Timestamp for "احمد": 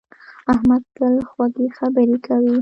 0.53-0.83